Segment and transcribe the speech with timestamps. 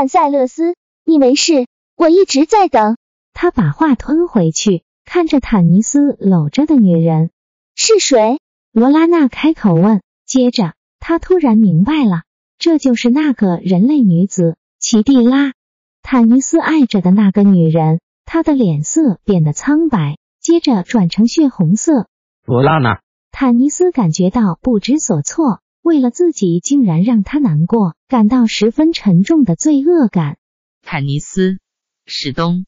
[0.00, 2.96] 坦塞勒斯，你没事，我一直在等。
[3.34, 7.28] 他把话吞回去，看着坦尼斯搂着的女人。
[7.74, 8.38] 是谁？
[8.72, 10.00] 罗拉娜开口问。
[10.24, 12.22] 接着，他突然明白了，
[12.56, 15.52] 这就是那个人类女子奇蒂拉，
[16.00, 18.00] 坦尼斯爱着的那个女人。
[18.24, 22.06] 她的脸色变得苍白，接着转成血红色。
[22.46, 25.60] 罗拉娜，坦尼斯感觉到不知所措。
[25.82, 30.36] 为了自己竟然让他难过，感到十分沉重的罪恶感。
[30.82, 31.58] 坦尼斯，
[32.04, 32.66] 史东，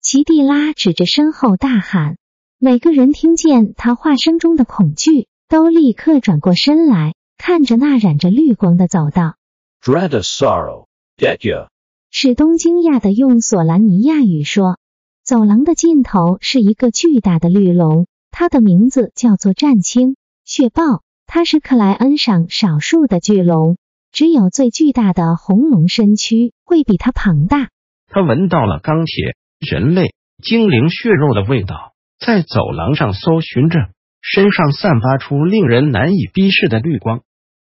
[0.00, 2.16] 奇蒂拉指着身后大喊。
[2.58, 9.36] 每个人听见他话声中的恐惧，都立刻转过身来，看着那染着绿光的走道。
[9.82, 11.68] Dread of sorrow, dead you。
[12.10, 14.78] 史东惊讶的用索兰尼亚语说
[15.24, 23.78] ：“走廊的尽头是一个巨大的绿龙，它的名字叫做战青血豹。”它是克莱恩上少数的巨龙，
[24.10, 27.68] 只有最巨大的红龙身躯会比它庞大。
[28.08, 33.78] 他闻到了钢铁、人类、精灵血肉的味道，在走廊上搜寻着，
[34.20, 37.20] 身上散发出令人难以逼视的绿光。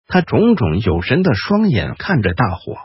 [0.08, 2.78] 他炯炯有神的双眼看着大火，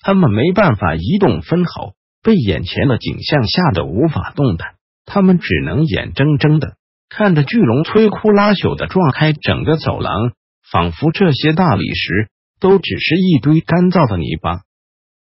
[0.00, 1.92] 他们没办法移动分毫，
[2.24, 4.74] 被眼前的景象吓得无法动弹，
[5.06, 6.74] 他们只能眼睁睁的。
[7.14, 10.32] 看着巨龙摧枯拉朽的撞开整个走廊，
[10.70, 14.62] 仿佛这些大理石都只是一堆干燥的泥巴。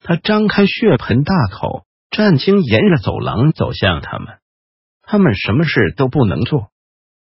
[0.03, 4.37] 他张开血盆大口，战青沿着走廊走向他们。
[5.01, 6.67] 他们什么事都不能做，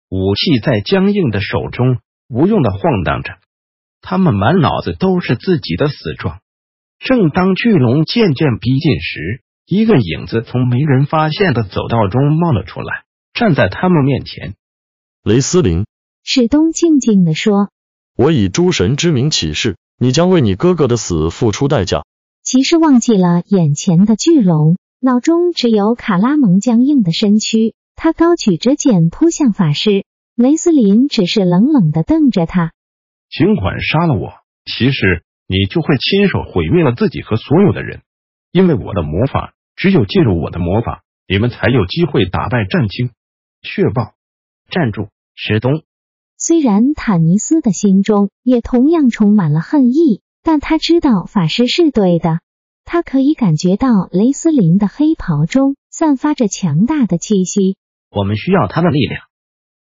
[0.09, 3.35] 武器在僵硬的手中无用的晃荡着。
[4.01, 6.39] 他们满脑子都是自己的死状。
[7.00, 13.06] 正当巨龙渐渐逼近时，一个影子从没人发现的走道中冒了出来。
[13.37, 14.55] 站在他们面前，
[15.23, 15.85] 雷斯林，
[16.23, 17.69] 史东静静地说
[18.17, 22.03] ：“我以诸神之名起誓，你将为你哥哥的死付出代价。”
[22.41, 27.75] 骑士忘记了眼前的巨龙，脑中只有卡拉蒙僵硬的身躯。
[27.95, 30.03] 他高举着剑扑向法师，
[30.35, 32.71] 雷斯林只是冷冷的瞪着他。
[33.29, 34.33] 尽管杀了我，
[34.65, 38.01] 骑士，你就会亲手毁灭了自己和所有的人，
[38.51, 43.11] 因为我的魔法，只有借助我的魔法，你们才有机会打败战青。
[43.62, 44.13] 血豹，
[44.69, 45.09] 站住！
[45.35, 45.84] 石东。
[46.38, 52.40] 虽然坦尼斯的心中也同样充满了恨意，但他知道法师是对的。
[52.85, 57.75] 他可以感觉到雷斯林的黑袍中散发着强大的气息。
[58.09, 59.22] 我们需要他的力量。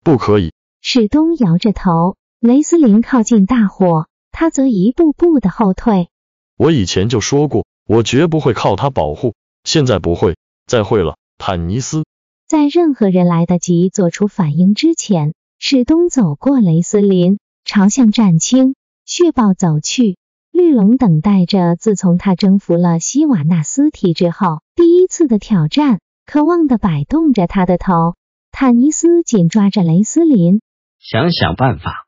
[0.05, 0.53] 不可以。
[0.81, 2.17] 史东摇着头。
[2.39, 6.09] 雷斯林靠近大火，他则一步步的后退。
[6.57, 9.35] 我以前就说过，我绝不会靠他保护。
[9.63, 12.05] 现在不会再会了，坦尼斯。
[12.53, 18.75] 在任何人来得及做出反应之前，史东走过雷斯林，朝向战青
[19.07, 20.19] 血豹走去。
[20.51, 28.17] 绿龙等待着自从他征服了希瓦纳斯提之后第一次的挑战，渴望的摆动着他的头。
[28.51, 30.61] 坦尼斯紧抓着雷斯林，
[30.99, 32.07] 想想办法。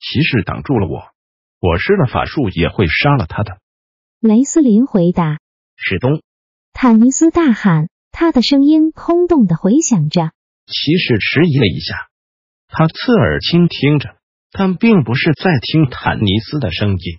[0.00, 1.02] 骑士挡住了我，
[1.60, 3.58] 我施了法术也会杀了他的。
[4.20, 5.38] 雷斯林回答。
[5.76, 6.22] 史东，
[6.72, 7.90] 坦尼斯大喊。
[8.12, 10.30] 他的声音空洞的回响着。
[10.66, 11.96] 骑士迟疑了一下，
[12.68, 14.16] 他侧耳倾听着，
[14.52, 17.18] 但并不是在听坦尼斯的声音。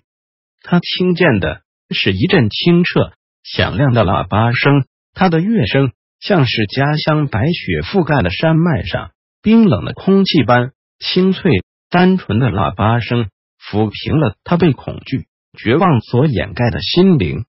[0.62, 1.60] 他听见的
[1.90, 3.12] 是一阵清澈、
[3.42, 9.10] 响亮的喇叭声，他的乐声像是家乡白雪覆盖的山脉上
[9.42, 11.50] 冰冷的空气般清脆、
[11.90, 13.28] 单纯的喇叭声，
[13.60, 15.26] 抚平了他被恐惧、
[15.58, 17.44] 绝望所掩盖的心灵。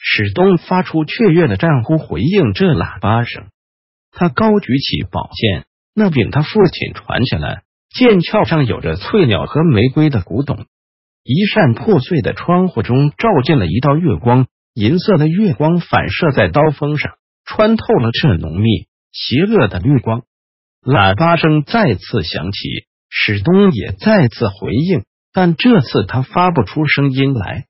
[0.00, 3.48] 史东发出雀跃的战呼回应这喇叭声，
[4.12, 10.66] 他高举起宝剑，那柄他父亲传下来，剑鞘上有着翠鸟和玫瑰的古董。
[11.24, 17.14] 一扇破碎的窗户中照进了一道月光，银色的月光反射在刀锋上，
[17.44, 20.22] 穿透了这浓密邪恶的绿光。
[20.80, 22.58] 喇叭声再次响起，
[23.10, 27.66] 史东也再次回应，但这次他发不出声音来。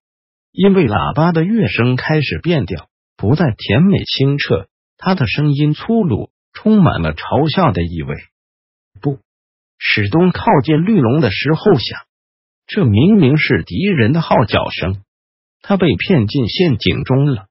[0.60, 4.66] 因为喇叭的乐声开始变调，不再甜美清澈，
[4.96, 8.16] 他的声音粗鲁，充满了嘲笑的意味。
[9.00, 9.20] 不，
[9.78, 12.00] 史东靠近绿龙的时候想，
[12.66, 15.00] 这明明是敌人的号角声。
[15.62, 17.46] 他被骗进陷阱中了。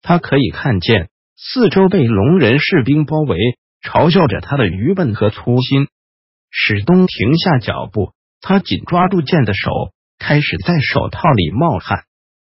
[0.00, 3.36] 他可以看见四周被龙人士兵包围，
[3.82, 5.88] 嘲笑着他的愚笨和粗心。
[6.50, 12.04] 史东停下脚步，他紧抓住剑的手开始在手套里冒汗。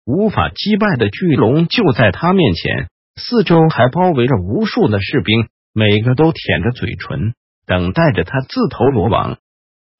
[0.05, 7.33] 无法击败的巨龙就在他面前，四周还包围着无数的士兵，每个都舔着嘴唇，
[7.65, 9.37] 等待着他自投罗网。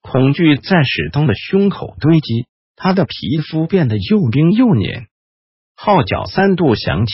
[0.02, 5.08] 恐惧在史东的胸口堆积，他的皮肤变得又冰又黏。
[5.76, 7.14] 号角三度响起，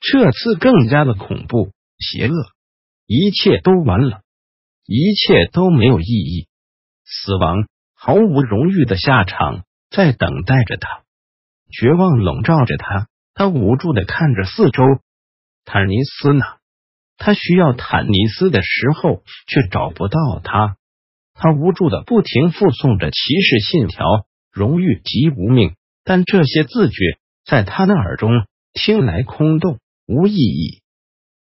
[0.00, 2.32] 这次更加的恐怖、邪恶，
[3.06, 4.20] 一切都完了，
[4.86, 6.46] 一切都没有意义，
[7.04, 11.02] 死亡毫无荣誉的下场在等待着他，
[11.70, 14.82] 绝望笼罩着他，他无助的看着四周。
[15.64, 16.44] 坦尼斯呢？
[17.16, 20.76] 他需要坦尼斯的时候，却找不到他。
[21.34, 24.04] 他无助的不停复诵着骑士信条，
[24.50, 26.96] 荣誉及无命，但这些字句
[27.44, 28.30] 在他的耳中
[28.72, 30.82] 听来空洞无意义。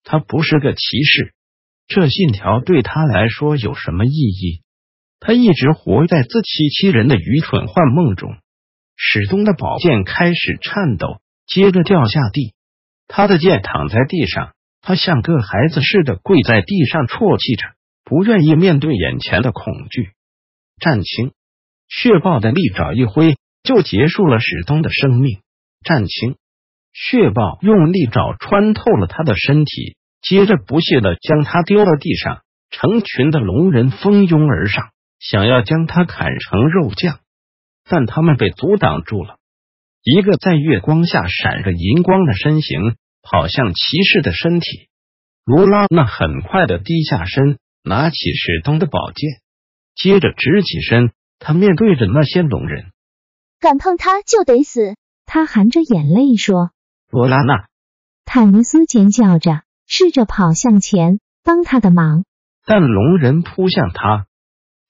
[0.03, 1.33] 他不是个骑士，
[1.87, 4.61] 这信条对他来说有什么意义？
[5.19, 8.37] 他一直活在自欺欺人的愚蠢幻梦中。
[9.01, 12.53] 史东的宝剑开始颤抖，接着掉下地。
[13.07, 14.51] 他的剑躺在地上，
[14.81, 17.69] 他像个孩子似的跪在地上啜泣着。
[18.03, 20.09] 不愿意面对眼前的恐惧，
[20.81, 21.31] 战青
[21.87, 25.39] 血豹的利爪一挥，就结束了史东的生命。
[25.83, 26.35] 战青
[26.91, 32.41] 血豹用利爪穿透了他的身体，接着不屑的将他丢到地上。
[32.71, 37.19] 成群的龙人蜂拥而上，想要将他砍成肉酱，
[37.89, 39.37] 但他们被阻挡住了。
[40.03, 44.87] 一个在月光下闪着银光的身形跑向骑士的身体，
[45.43, 47.57] 罗拉那很快的低下身。
[47.81, 49.39] 拿起史东的宝剑，
[49.95, 51.13] 接着直起身。
[51.39, 52.91] 他面对着那些龙人，
[53.57, 54.97] 敢碰他就得死。
[55.25, 56.71] 他含着眼泪说
[57.09, 57.67] ：“罗拉娜。”
[58.25, 62.25] 坦尼斯尖叫着，试着跑向前帮他的忙，
[62.65, 64.27] 但龙人扑向他，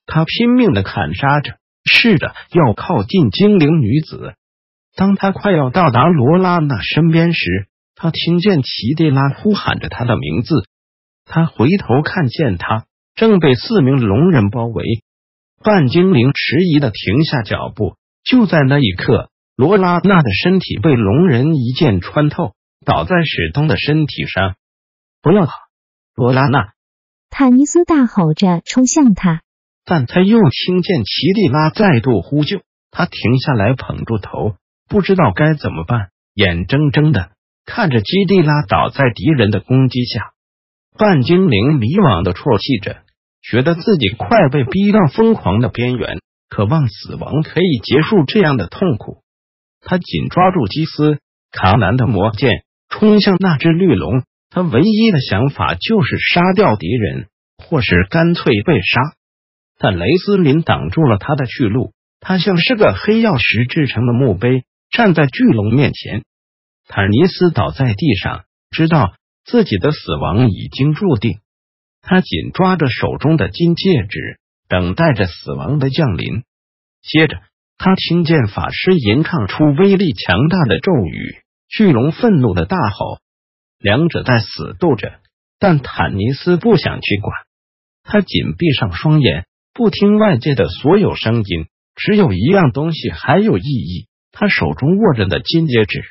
[0.08, 4.34] 他拼命的砍杀着，试着要靠近精灵女子。
[4.96, 10.64] 当他快要到达罗拉娜身边时，他听见奇蒂拉呼喊着他的名字。
[11.26, 12.86] 他回头看见，他
[13.16, 14.84] 正被四名龙人包围。
[15.64, 17.96] 半精灵迟疑的停下脚步。
[18.24, 22.54] 就在那一刻，罗拉娜的身体被龙人一剑穿透，
[22.86, 24.56] 倒在史东的身体上。
[25.22, 25.54] 不要跑，
[26.16, 26.74] 罗拉娜！
[27.30, 29.42] 坦尼斯大吼着冲向他，
[29.90, 32.62] 但他又听见奇蒂拉再度呼救。
[32.92, 34.54] 他停下来，捧住头，
[34.88, 37.32] 不知道该怎么办，眼睁睁的
[37.66, 40.32] 看着基蒂拉倒在敌人的攻击下。
[40.96, 42.98] 半精灵迷惘的啜泣着，
[43.42, 46.20] 觉得自己快被逼到疯狂的边缘，
[46.50, 49.24] 渴望死亡可以结束这样的痛苦。
[49.82, 51.20] 他紧抓住基斯
[51.52, 54.24] 卡南的魔剑，冲向那只绿龙。
[54.52, 57.28] 他唯一的想法就是杀掉敌人，
[57.58, 59.14] 或是干脆被杀。
[59.80, 61.94] 但雷斯林挡住了他的去路。
[62.20, 66.24] 他像是个黑曜石制成的墓碑，站在巨龙面前。
[66.88, 69.16] 坦尼斯倒在地上，知道。
[69.46, 71.40] 自己的死亡已经注定，
[72.02, 74.38] 他紧抓着手中的金戒指，
[74.68, 76.44] 等待着死亡的降临。
[77.02, 77.42] 接着，
[77.80, 83.18] 他听见法师吟唱出威力强大的咒语，巨龙愤怒的大吼。
[83.80, 85.20] 两者在死斗着，
[85.58, 87.34] 但坦尼斯不想去管。
[88.04, 91.68] 他紧闭上双眼，不听外界的所有声音。
[91.96, 96.02] 只有一样东西还有意义，他手中握着的金戒指。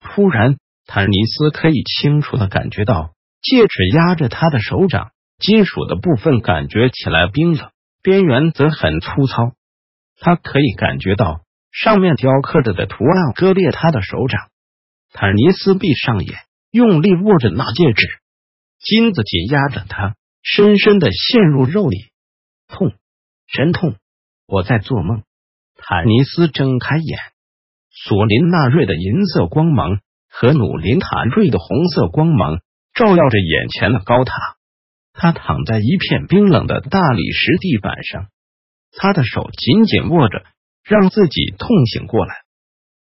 [0.00, 0.56] 突然。
[0.86, 7.70] 坦尼斯可以清楚的感觉到戒指压着他的手掌，金属的部分感觉起来冰冷，
[8.02, 9.54] 边缘则很粗糙。
[10.20, 11.40] 他可以感觉到
[11.72, 14.50] 上面雕刻着的图案割裂他的手掌。
[15.14, 16.36] 坦尼斯闭上眼，
[16.70, 18.06] 用力握着那戒指，
[18.78, 22.10] 金子紧压着他，深深的陷入肉里，
[22.68, 22.92] 痛，
[23.46, 23.96] 真痛！
[24.46, 25.22] 我在做梦。
[25.76, 27.18] 坦尼斯睁开眼，
[27.90, 30.00] 索林纳瑞的银色光芒。
[30.36, 32.60] 和努林塔瑞的红色光芒
[32.92, 34.34] 照耀着眼前的高塔，
[35.12, 38.26] 他躺在一片冰冷的大理石地板上，
[38.90, 40.44] 他的手紧紧握着，
[40.82, 42.34] 让自己痛醒过来。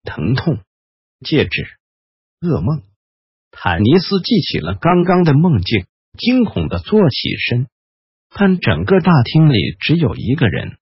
[0.02, 0.59] 疼痛，
[1.25, 1.69] 戒指，
[2.40, 2.83] 噩梦。
[3.52, 5.87] 坦尼斯记起了刚刚的梦境，
[6.19, 7.69] 惊恐的坐起身，
[8.34, 10.78] 但整个大厅里只有一个人。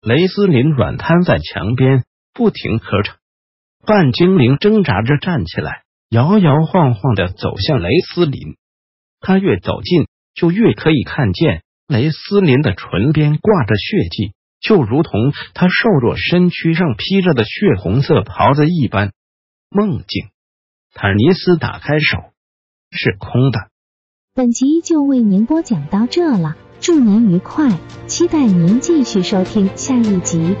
[0.00, 3.12] 雷斯林软瘫在墙边，不停咳着。
[3.84, 5.82] 半精灵挣扎着站起来。
[6.08, 8.56] 摇摇晃晃的走向雷斯林，
[9.18, 19.12] 他越走近，就越可以看见雷斯林的唇边挂着血迹，就如同他瘦弱身躯上披着的血红色袍子一般。
[19.68, 20.28] 梦境。
[20.94, 22.18] 坦尼斯打开手，
[22.92, 23.68] 是空的。
[24.32, 27.70] 本集就为您播讲到这了，祝您愉快，
[28.06, 30.54] 期待您继续收听下一集。